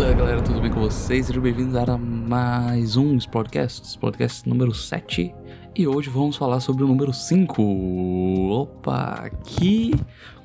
[0.00, 1.26] Fala galera, tudo bem com vocês?
[1.26, 5.34] Sejam bem-vindos a mais um podcast, podcast número 7
[5.76, 7.62] e hoje vamos falar sobre o número 5.
[8.50, 9.94] Opa, que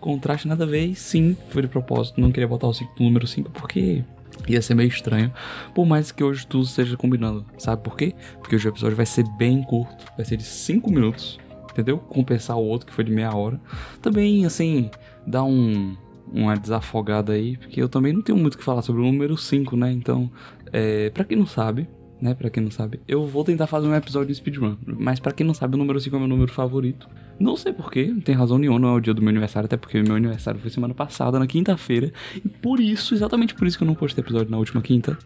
[0.01, 3.25] contraste nada a ver, sim, foi de propósito, não queria botar o 5 no número
[3.25, 4.03] 5 porque
[4.45, 5.31] ia ser meio estranho,
[5.73, 8.13] por mais que hoje tudo esteja combinando, sabe por quê?
[8.39, 11.39] Porque hoje o episódio vai ser bem curto, vai ser de 5 minutos,
[11.71, 11.97] entendeu?
[11.97, 13.57] Compensar o outro que foi de meia hora.
[14.01, 14.91] Também, assim,
[15.25, 15.95] dá um
[16.31, 19.37] uma desafogada aí, porque eu também não tenho muito o que falar sobre o número
[19.37, 19.91] 5, né?
[19.91, 20.29] Então,
[20.71, 21.87] é, para quem não sabe,
[22.21, 22.33] né?
[22.33, 24.75] Pra quem não sabe, eu vou tentar fazer um episódio de speedrun.
[24.85, 27.07] Mas para quem não sabe, o número 5 é meu número favorito.
[27.39, 29.75] Não sei porquê, não tem razão nenhuma, não é o dia do meu aniversário, até
[29.75, 32.11] porque meu aniversário foi semana passada, na quinta-feira.
[32.35, 35.17] E por isso, exatamente por isso que eu não postei episódio na última quinta.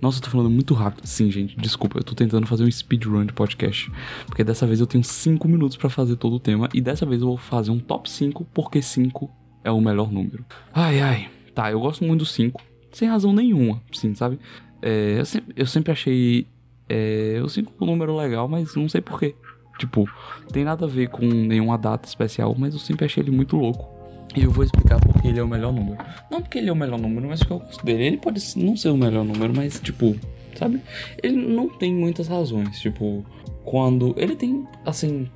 [0.00, 1.06] Nossa, eu tô falando muito rápido.
[1.06, 3.90] Sim, gente, desculpa, eu tô tentando fazer um speedrun de podcast.
[4.26, 6.68] Porque dessa vez eu tenho 5 minutos para fazer todo o tema.
[6.72, 9.30] E dessa vez eu vou fazer um top 5, porque 5
[9.66, 10.44] é o melhor número.
[10.72, 11.28] Ai, ai.
[11.52, 12.62] Tá, eu gosto muito do 5.
[12.92, 14.38] Sem razão nenhuma, sim, sabe?
[14.80, 16.46] É, eu, sempre, eu sempre achei
[16.88, 19.34] é, o 5 um número legal, mas não sei porquê.
[19.76, 20.08] Tipo,
[20.52, 23.88] tem nada a ver com nenhuma data especial, mas eu sempre achei ele muito louco.
[24.36, 25.98] E eu vou explicar porque ele é o melhor número.
[26.30, 28.04] Não porque ele é o melhor número, mas porque eu dele.
[28.04, 30.16] Ele pode não ser o melhor número, mas, tipo,
[30.54, 30.80] sabe?
[31.22, 32.78] Ele não tem muitas razões.
[32.78, 33.26] Tipo,
[33.64, 34.14] quando.
[34.16, 35.28] Ele tem, assim.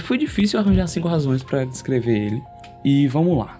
[0.00, 2.42] Foi difícil arranjar cinco razões para descrever ele.
[2.84, 3.58] E vamos lá.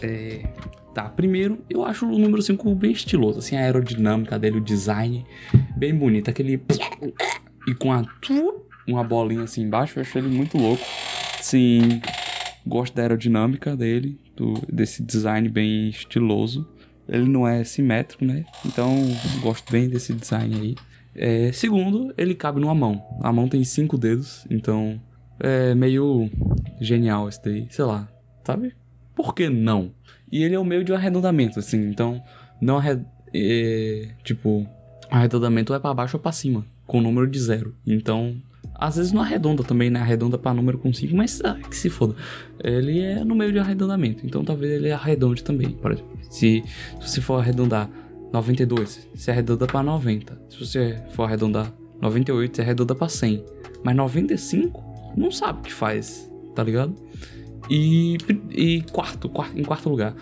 [0.00, 0.46] É,
[0.94, 5.24] tá, primeiro, eu acho o número 5 bem estiloso, assim, a aerodinâmica dele, o design,
[5.76, 6.28] bem bonito.
[6.28, 6.62] Aquele.
[7.66, 8.04] E com a.
[8.86, 10.82] Uma bolinha assim embaixo, eu acho ele muito louco.
[11.40, 12.00] Sim,
[12.66, 16.68] gosto da aerodinâmica dele, do, desse design bem estiloso.
[17.08, 18.44] Ele não é simétrico, né?
[18.66, 18.92] Então,
[19.40, 20.74] gosto bem desse design aí.
[21.14, 23.02] É, segundo, ele cabe numa mão.
[23.20, 25.00] A mão tem cinco dedos, então
[25.38, 26.30] é meio
[26.80, 27.66] genial esse daí.
[27.70, 28.08] Sei lá,
[28.44, 28.74] sabe?
[29.14, 29.92] Por que não?
[30.30, 32.22] E ele é o meio de um arredondamento, assim, então
[32.60, 34.66] não é, tipo,
[35.10, 37.74] arredondamento é para baixo ou para cima, com o número de zero.
[37.86, 38.36] Então,
[38.74, 40.00] às vezes não arredonda também, né?
[40.00, 42.14] Arredonda para número com 5, mas ah, que se foda.
[42.62, 45.76] Ele é no meio de arredondamento, então talvez ele arredonde também.
[46.30, 46.64] Se,
[47.00, 47.90] se você for arredondar
[48.32, 50.40] 92, você arredonda para 90.
[50.48, 53.44] Se você for arredondar 98, você arredonda para 100.
[53.84, 56.94] Mas 95, não sabe o que faz, tá ligado?
[57.70, 58.18] E,
[58.50, 60.14] e quarto, quarto, em quarto lugar.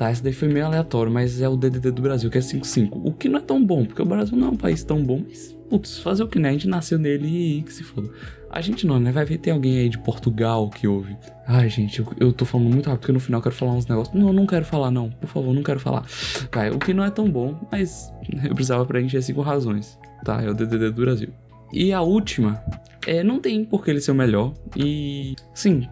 [0.00, 2.88] Tá, esse daí foi meio aleatório, mas é o DDD do Brasil, que é 5-5.
[3.04, 5.22] O que não é tão bom, porque o Brasil não é um país tão bom,
[5.28, 6.48] mas, putz, fazer o que né?
[6.48, 8.08] A gente nasceu nele e que se foda.
[8.50, 9.12] A gente não, né?
[9.12, 11.14] Vai ver, tem alguém aí de Portugal que ouve.
[11.46, 13.86] Ai, gente, eu, eu tô falando muito rápido, porque no final eu quero falar uns
[13.86, 14.18] negócios.
[14.18, 15.10] Não, não quero falar, não.
[15.10, 16.06] Por favor, não quero falar.
[16.50, 18.10] Vai, o que não é tão bom, mas
[18.42, 19.98] eu precisava preencher cinco razões.
[20.24, 21.28] Tá, é o DDD do Brasil.
[21.72, 22.60] E a última,
[23.06, 24.54] é, não tem por que ele ser o melhor.
[24.74, 25.86] E, sim,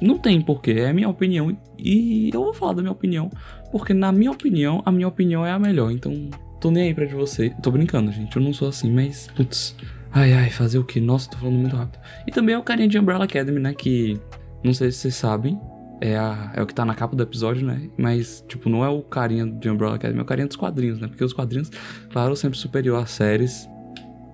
[0.00, 1.56] não tem porquê, é a minha opinião.
[1.78, 3.30] E eu vou falar da minha opinião,
[3.70, 5.90] porque na minha opinião, a minha opinião é a melhor.
[5.90, 6.30] Então,
[6.60, 7.50] tô nem aí pra de você.
[7.62, 9.76] Tô brincando, gente, eu não sou assim, mas, putz.
[10.12, 11.00] Ai, ai, fazer o que?
[11.00, 12.00] Nossa, tô falando muito rápido.
[12.26, 13.72] E também é o carinha de Umbrella Academy, né?
[13.74, 14.18] Que,
[14.64, 15.58] não sei se vocês sabem,
[16.00, 17.88] é, a, é o que tá na capa do episódio, né?
[17.96, 21.06] Mas, tipo, não é o carinha de Umbrella Academy, é o carinha dos quadrinhos, né?
[21.06, 21.70] Porque os quadrinhos,
[22.10, 23.68] claro, sempre superior às séries,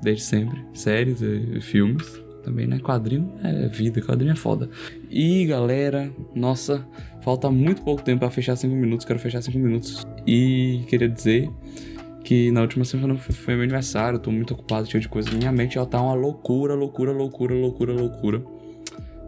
[0.03, 0.65] desde sempre.
[0.73, 2.79] Séries e filmes também, né?
[2.79, 4.71] Quadrinho é vida, quadrinho é foda.
[5.11, 6.87] E galera, nossa,
[7.23, 10.07] falta muito pouco tempo para fechar 5 minutos, quero fechar 5 minutos.
[10.25, 11.51] E queria dizer
[12.23, 15.35] que na última semana foi meu aniversário, tô muito ocupado, cheio de coisas.
[15.35, 18.43] Minha mente já tá uma loucura, loucura, loucura, loucura, loucura.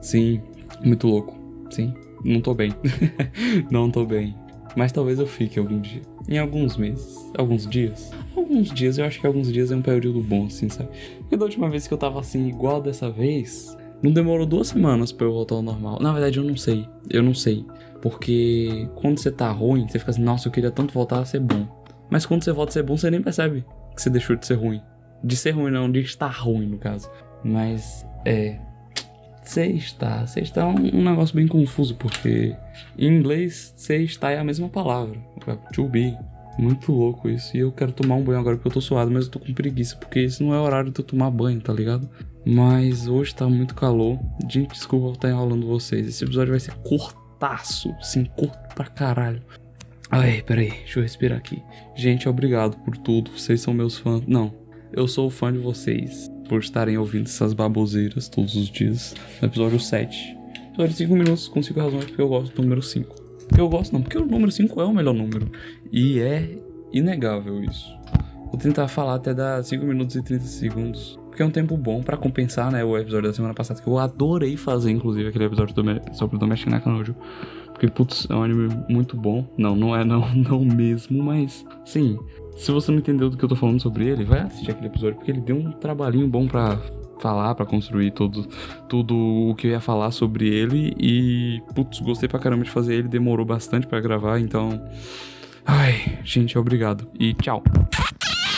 [0.01, 0.41] Sim,
[0.85, 1.37] muito louco.
[1.71, 1.93] Sim,
[2.25, 2.73] não tô bem.
[3.71, 4.35] não tô bem.
[4.77, 6.03] Mas talvez eu fique algum dia.
[6.29, 7.33] Em alguns meses.
[7.37, 8.13] Alguns dias.
[8.37, 10.91] Alguns dias, eu acho que alguns dias é um período bom, assim, sabe?
[11.21, 15.11] Porque da última vez que eu tava assim, igual dessa vez, não demorou duas semanas
[15.11, 15.99] pra eu voltar ao normal.
[16.01, 16.87] Na verdade, eu não sei.
[17.09, 17.65] Eu não sei.
[18.03, 21.41] Porque quando você tá ruim, você fica assim, nossa, eu queria tanto voltar a ser
[21.41, 21.67] bom.
[22.11, 23.65] Mas quando você volta a ser bom, você nem percebe
[23.95, 24.81] que você deixou de ser ruim.
[25.25, 27.11] De ser ruim, não, de estar ruim, no caso.
[27.43, 28.61] Mas, é.
[29.49, 30.27] Sexta.
[30.27, 32.55] Sexta é um, um negócio bem confuso, porque
[32.99, 35.19] em inglês, sexta é a mesma palavra.
[35.73, 36.15] To be.
[36.59, 37.57] Muito louco isso.
[37.57, 39.55] E eu quero tomar um banho agora porque eu tô suado, mas eu tô com
[39.55, 42.11] preguiça, porque esse não é horário de eu tomar banho, tá ligado?
[42.45, 44.19] Mas hoje tá muito calor.
[44.51, 46.07] Gente, desculpa eu estar enrolando vocês.
[46.07, 47.95] Esse episódio vai ser cortaço.
[48.03, 49.43] Sim, curto pra caralho.
[50.11, 51.63] Ai, peraí, deixa eu respirar aqui.
[51.97, 53.31] Gente, obrigado por tudo.
[53.31, 54.27] Vocês são meus fãs.
[54.27, 54.53] Não,
[54.93, 59.15] eu sou fã de vocês por estarem ouvindo essas baboseiras todos os dias.
[59.41, 60.37] No episódio 7.
[60.69, 63.15] Episódio de 5 minutos com 5 razões porque eu gosto do número 5.
[63.47, 65.51] Porque eu gosto não, porque o número 5 é o melhor número.
[65.93, 66.59] E é
[66.93, 67.87] inegável isso.
[68.47, 71.19] Vou tentar falar até dar 5 minutos e 30 segundos.
[71.27, 72.83] Porque é um tempo bom para compensar, né?
[72.83, 76.39] O episódio da semana passada, que eu adorei fazer, inclusive, aquele episódio do, sobre o
[76.39, 77.15] Domestic Nakanojo.
[77.67, 79.47] Porque, putz, é um anime muito bom.
[79.57, 82.19] Não, não é não, não mesmo, mas sim.
[82.59, 85.17] Se você não entendeu do que eu tô falando sobre ele, vai assistir aquele episódio,
[85.17, 86.77] porque ele deu um trabalhinho bom pra
[87.21, 88.47] falar, para construir tudo,
[88.89, 90.95] tudo o que eu ia falar sobre ele.
[90.99, 94.83] E, putz, gostei pra caramba de fazer ele, demorou bastante para gravar, então.
[95.65, 97.09] Ai, gente, obrigado.
[97.19, 97.63] E tchau.